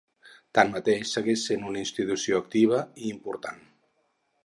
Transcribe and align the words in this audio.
Tanmateix, 0.59 1.03
segueix 1.17 1.43
sent 1.51 1.67
una 1.73 1.83
institució 1.85 2.43
activa 2.45 2.83
i 3.05 3.15
important. 3.17 3.65